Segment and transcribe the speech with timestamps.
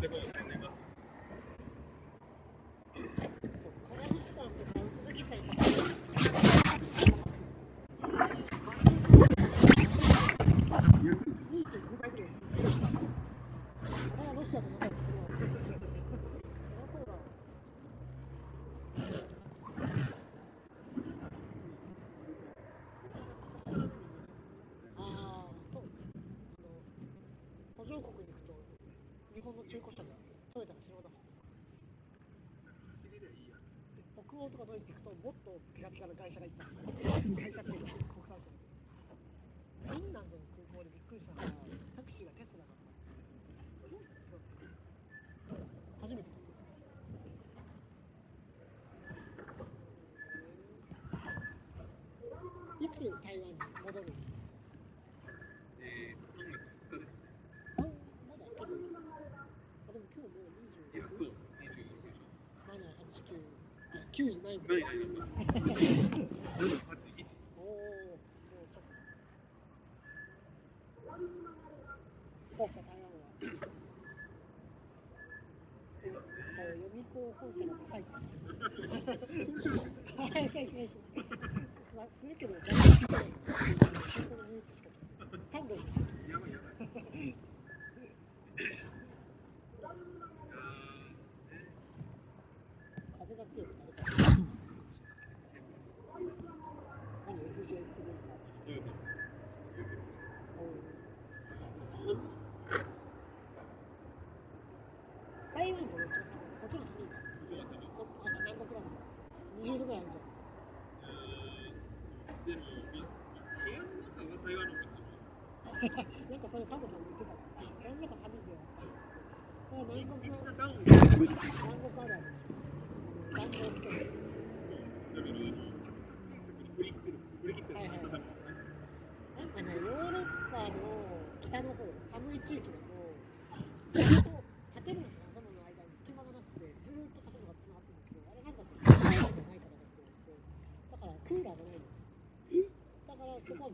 [0.00, 0.57] the Mexico.
[36.04, 36.66] アの会社がいっぱい
[37.42, 38.50] 会社っていうか国産車
[39.88, 41.34] フィンランドの空港でびっくりした。
[41.34, 41.48] のは
[41.96, 42.88] タクシーがテスラだった。
[43.88, 44.58] そうです
[46.00, 46.28] 初めて
[52.80, 54.14] いつ台湾に戻る
[64.24, 64.74] じゃないんだ。
[64.74, 64.80] は
[80.40, 80.88] い、ですね。
[81.94, 82.54] ま、するけど。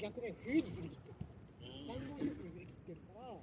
[0.05, 1.25] 逆に冬に振り切ってる、
[1.89, 3.41] 暖房施設に振り切ってるから、あ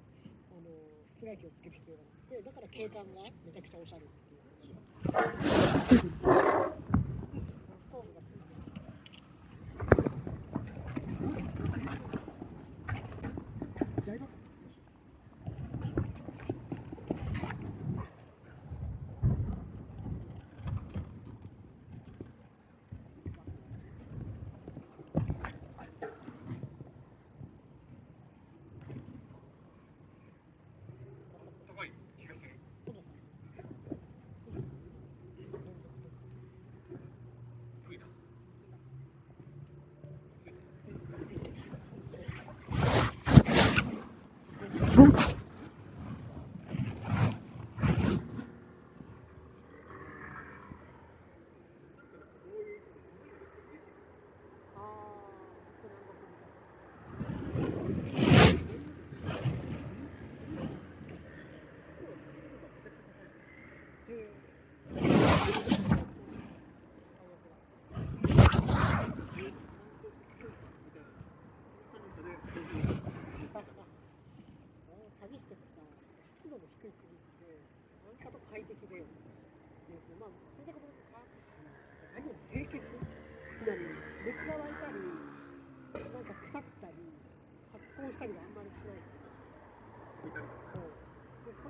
[0.61, 0.69] の
[1.17, 4.45] 室外機をつける必要がなくて、だから景観がめちゃくちゃおしゃれっていう。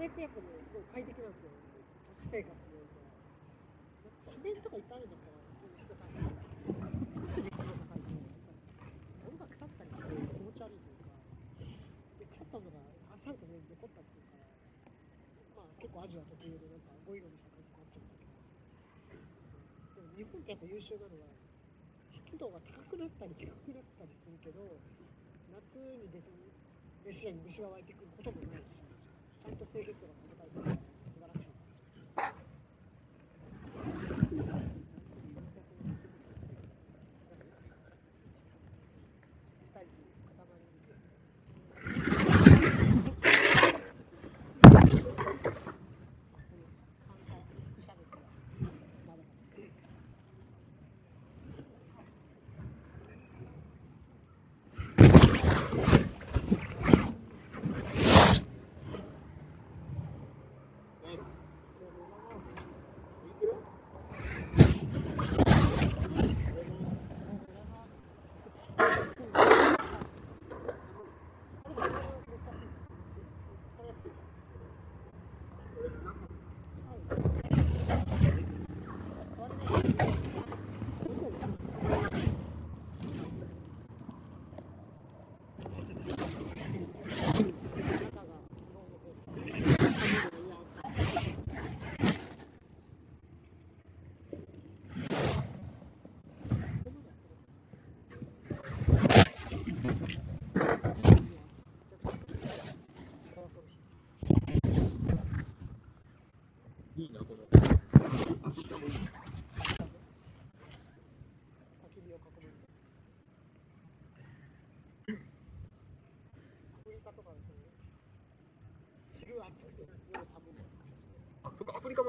[0.02, 3.14] れってやっぱね、すごい快適なんですよ、都市生活においては。
[4.26, 5.38] 自然とかいっぱいあるんだから、
[5.78, 6.26] 質が高い。
[6.26, 8.10] 質が高いと、
[9.30, 11.14] 物が腐ったりして気持ち悪いというか、
[12.18, 12.82] で腐ったのが
[13.14, 14.50] アさフと残ったりするから、
[15.54, 18.42] まあ結構アジア特有でなんかゴいゴにした感じになっちゃうんだけど。
[20.02, 21.30] でも日本ってやっぱ優秀なのは
[22.10, 24.66] 湿度が高くなったり低くなったりするけど
[25.54, 26.50] 夏に別に
[27.06, 28.91] ロシアに虫が湧いてくることもないし
[29.44, 30.14] ちゃんと清潔が
[30.64, 30.91] 高い。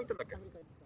[0.03, 0.82] ahorita en.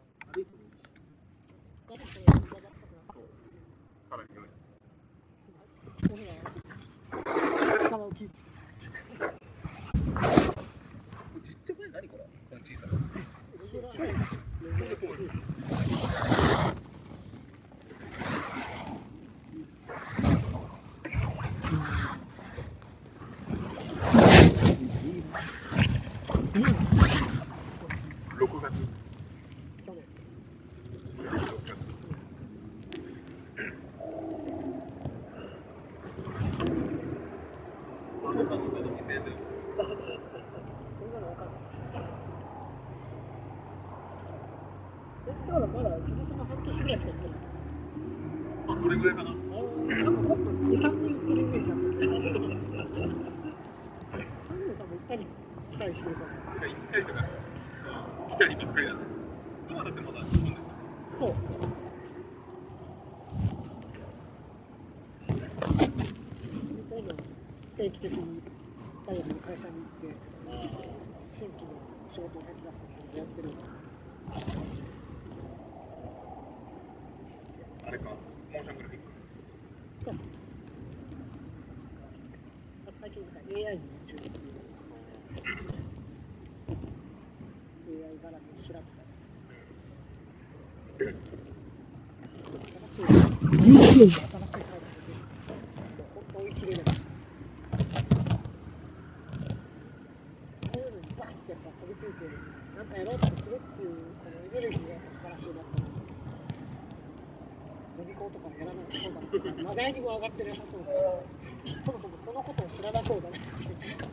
[112.68, 113.38] 知らなそうだね。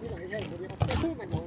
[0.01, 0.95] 今、えら盛り上がった。
[1.01, 1.42] そうなんだ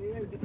[0.00, 0.38] AI で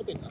[0.00, 0.29] escopeta.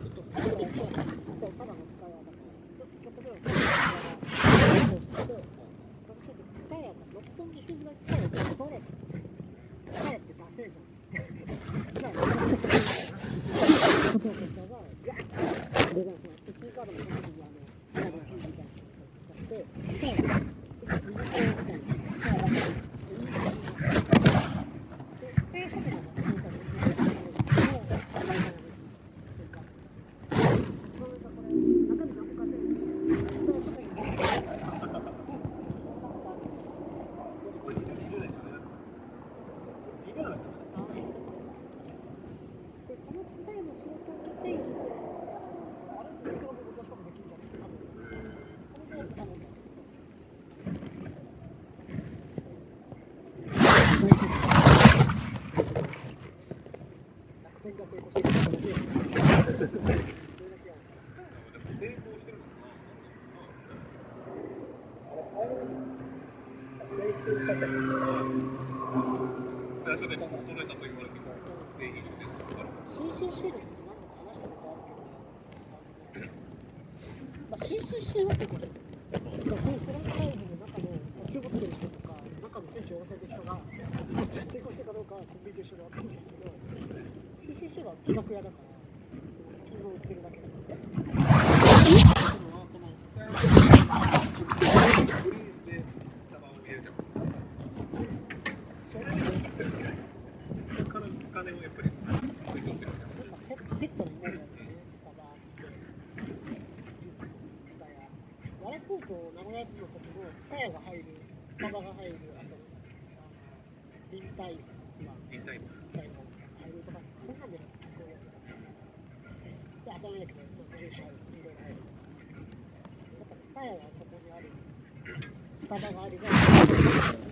[125.69, 127.28] スタバがあ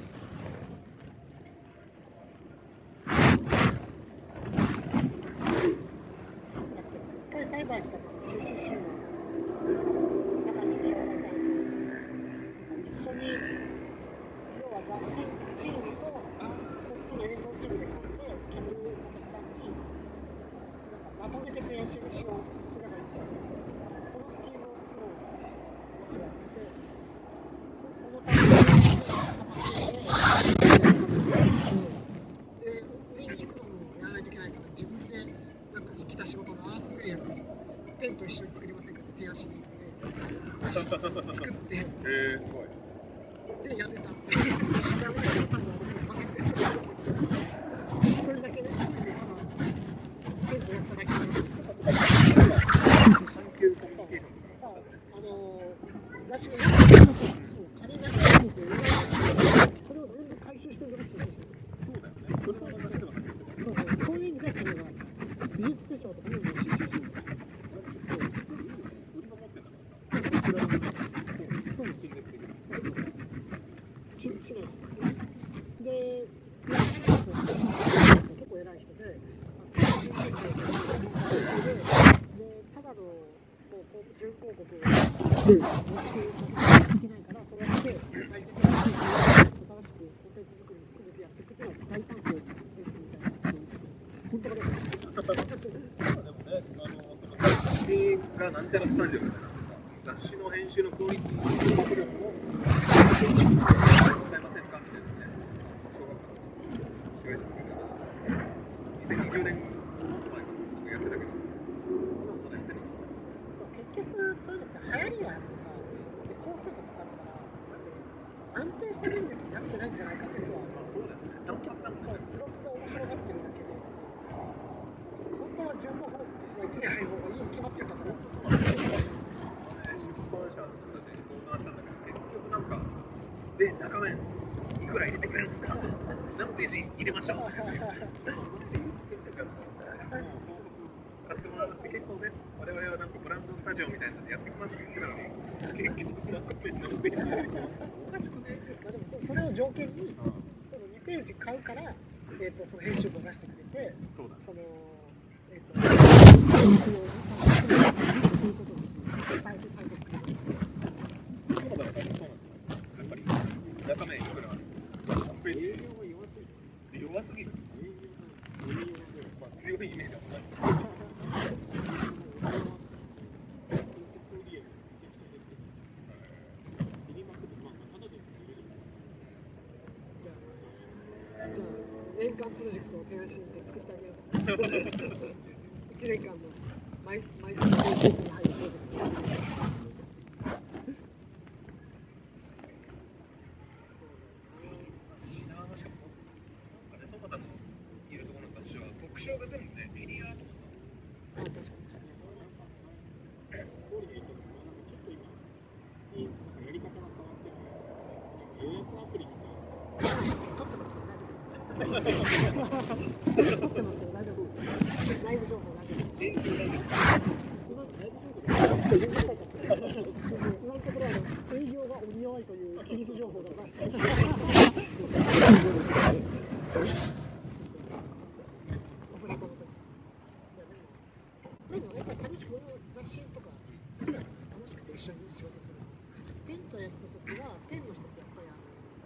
[236.91, 238.57] たはペンの人ってやっぱりあの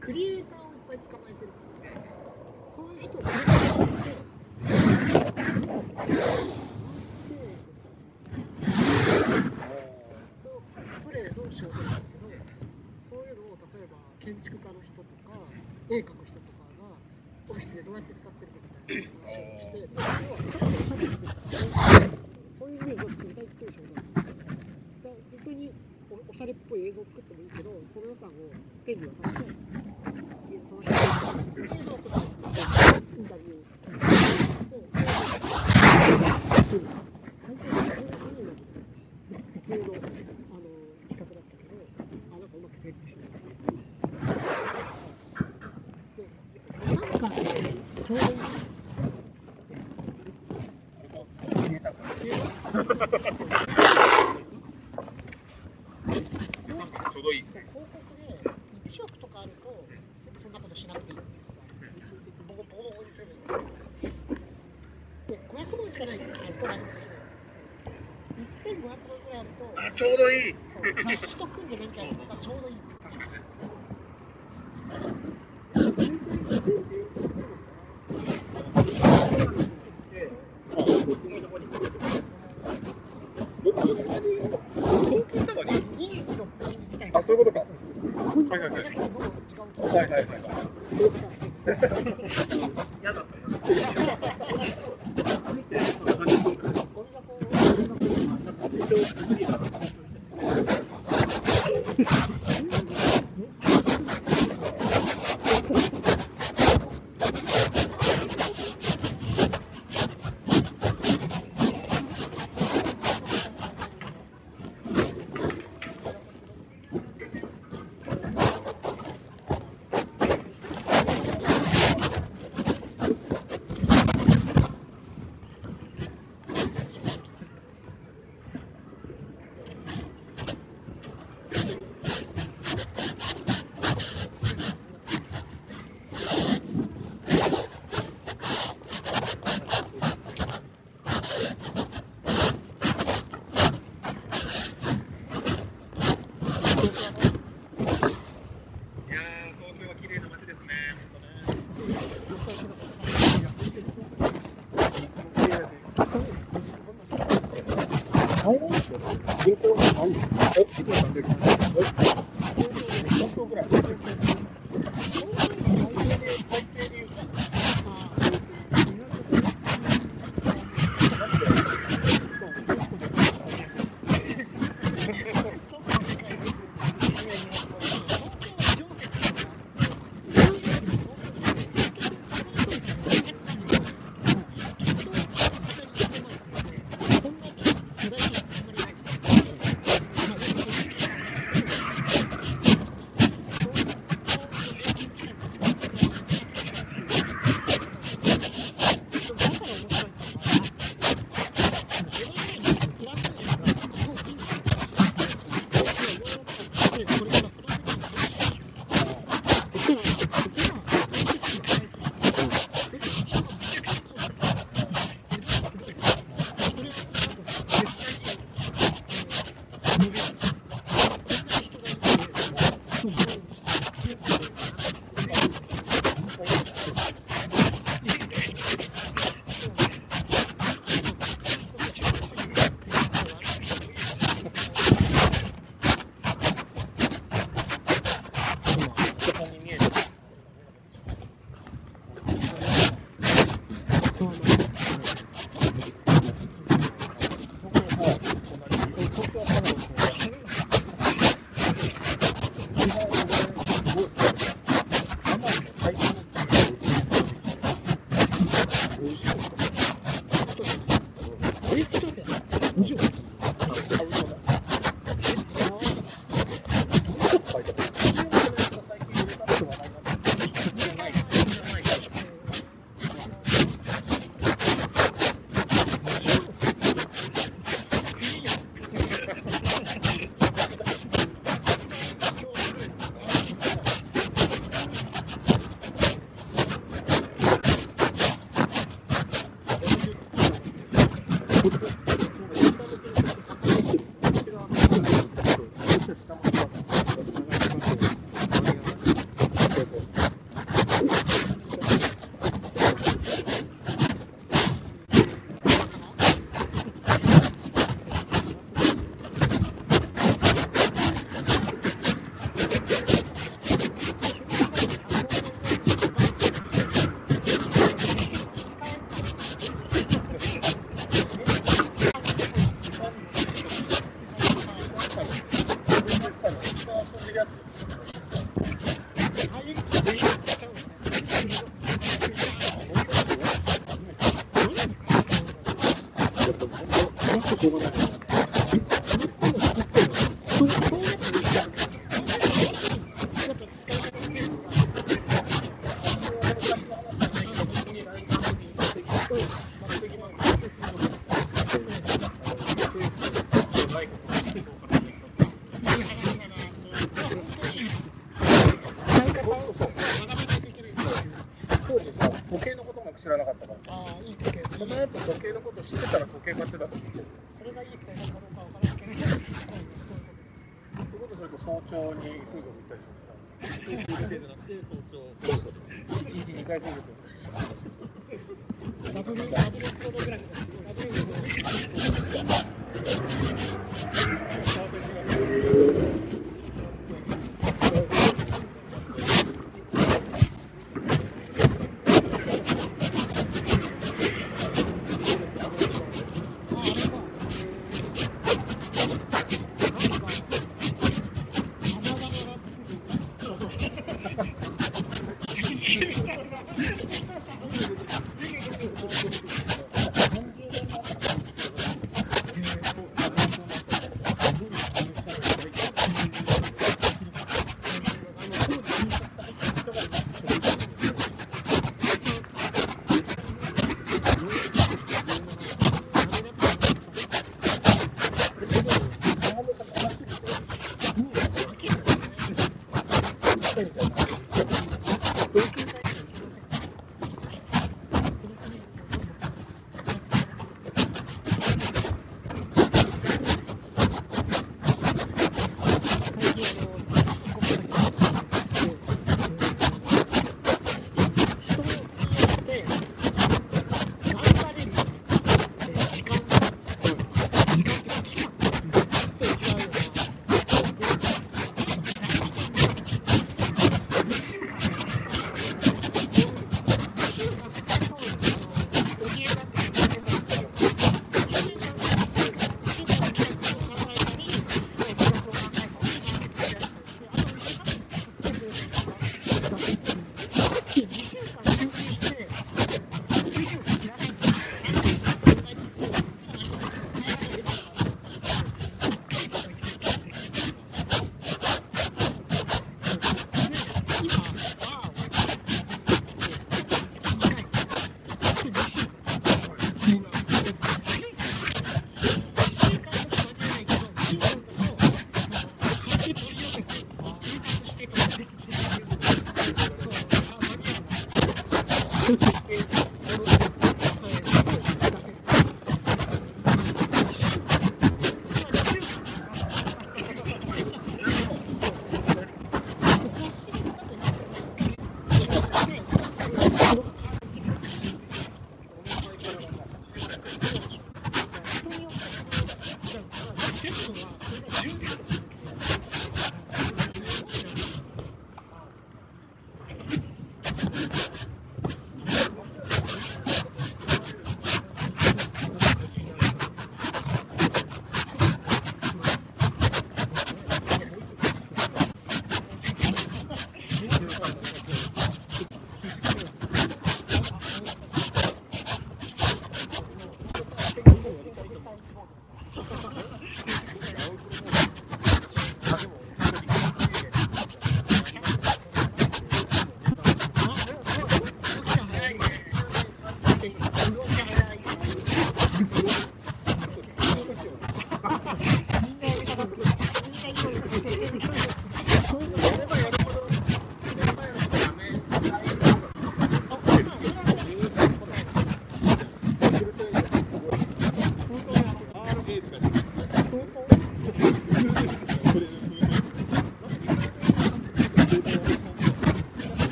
[0.00, 1.25] クリエイターをいっぱい捕まえ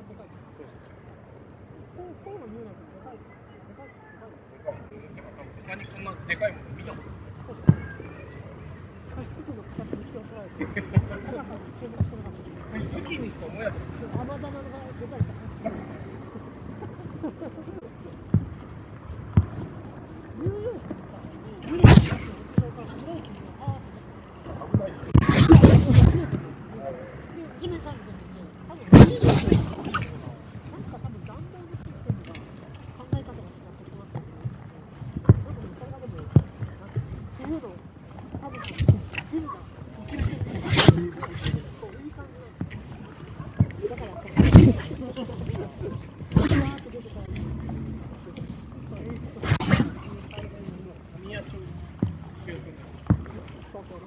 [0.00, 0.90] ルとして一番でかい。
[1.96, 3.18] そう、そうも見えないけど、でかい。
[3.20, 4.30] でかい、でかい。
[4.30, 4.80] でかい。
[4.80, 7.32] でかいでかいでかいもの見たことない。
[7.46, 7.80] そうですね。
[9.10, 12.38] 加湿器の形に気を取られて、高さに注目してなかった。
[12.40, 14.20] 好きにしか思えなかった。
[14.20, 15.68] 甘玉がでかいした加湿器。
[20.40, 21.20] ニューヨークとか、
[21.66, 25.10] ビルの形の後ろから白い煙が、あー危ないじゃん。
[27.36, 34.24] で、地面から見てるんで、多分ビルなんか多分暖房のシステムが考え方が違ってそうなってる
[35.44, 36.14] なんかでもそれがでも、
[36.80, 37.60] なんていうの冬の
[38.40, 38.56] 多分
[39.30, 39.52] ビルが
[39.92, 40.42] 突きしてる
[41.80, 42.80] そう、いい感じなんですよ。
[43.90, 45.12] だから、こう、う
[46.60, 47.26] わーって出てから、
[48.90, 51.58] そう、演出とか、海外の神谷町の
[52.44, 52.88] 記憶になる。
[53.70, 54.06] 東京の。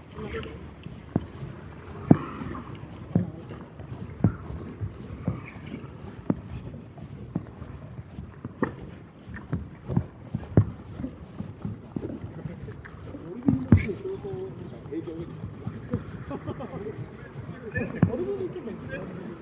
[18.12, 19.33] オルビル行けばいいんですよ。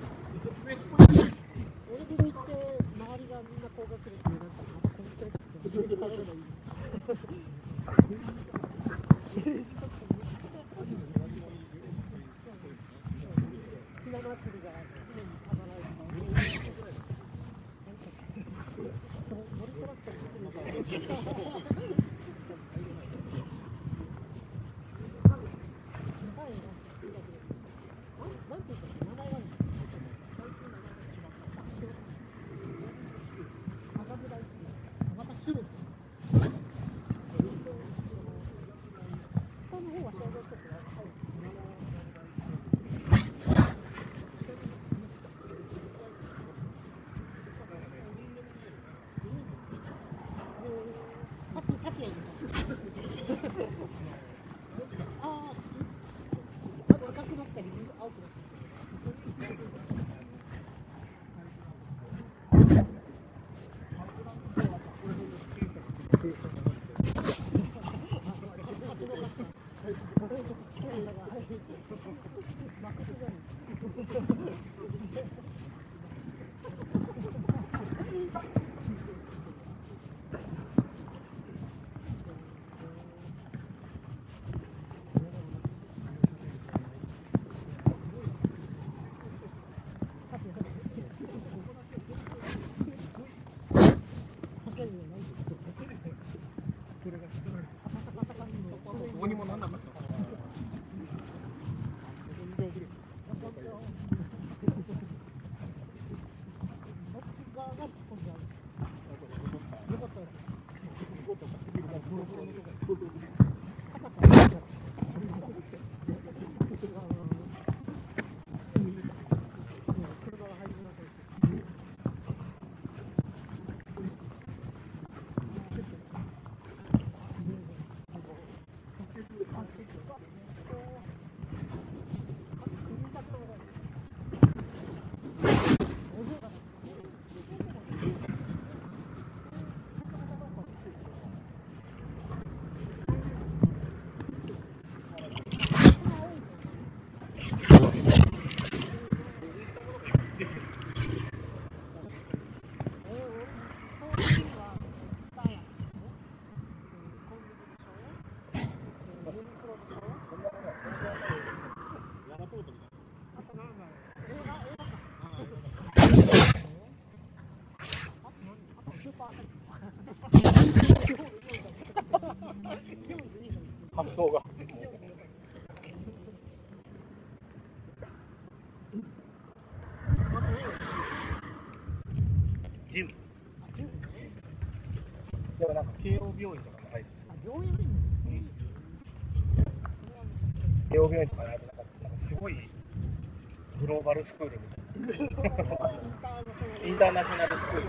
[193.92, 196.88] ローバルスクールみたいな。
[196.88, 197.84] インターナショナルスクール。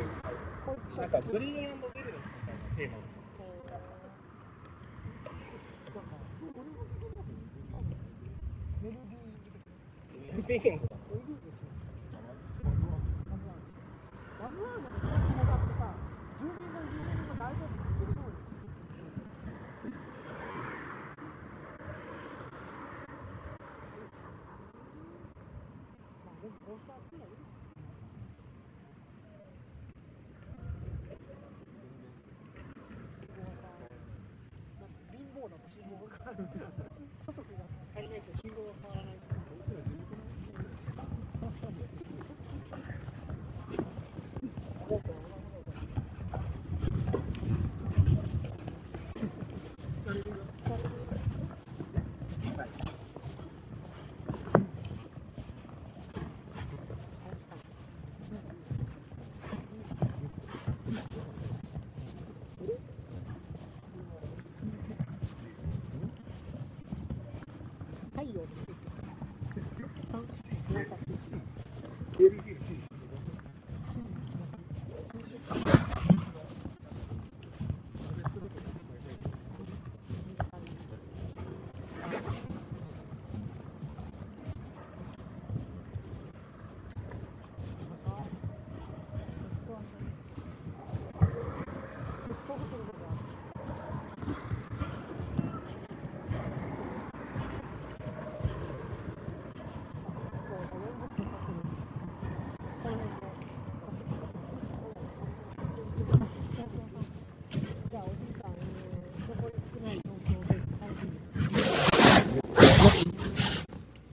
[0.97, 2.97] なんかグリーンビルですみたいなテーマ
[10.47, 10.92] メルビン
[35.89, 36.47] もう分かる。
[37.25, 37.65] が
[37.95, 39.32] 足りないと信号が変わらないし。